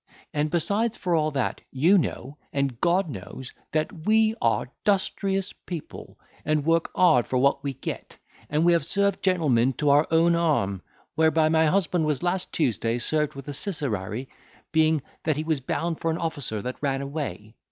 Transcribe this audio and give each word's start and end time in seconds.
And 0.33 0.49
besides, 0.49 0.97
for 0.97 1.13
all 1.13 1.29
that, 1.29 1.61
you 1.71 1.95
know, 1.95 2.39
and 2.51 2.81
God 2.81 3.07
knows, 3.07 3.53
as 3.71 3.85
we 4.03 4.33
are 4.41 4.67
dustrious 4.83 5.53
people, 5.67 6.17
and 6.43 6.65
work 6.65 6.89
hard 6.95 7.27
for 7.27 7.37
what 7.37 7.63
we 7.63 7.73
get, 7.75 8.17
and 8.49 8.65
we 8.65 8.73
have 8.73 8.83
served 8.83 9.21
gentlemen 9.21 9.73
to 9.73 9.91
our 9.91 10.07
own 10.09 10.33
harm, 10.33 10.81
whereby 11.13 11.49
my 11.49 11.67
husband 11.67 12.07
was 12.07 12.23
last 12.23 12.51
Tuesday 12.51 12.97
served 12.97 13.35
with 13.35 13.47
a 13.47 13.53
siserary, 13.53 14.27
being 14.71 15.03
that 15.23 15.37
he 15.37 15.43
was 15.43 15.59
bound 15.59 15.99
for 15.99 16.09
an 16.09 16.17
officer 16.17 16.63
that 16.63 16.81
ran 16.81 17.03
away. 17.03 17.53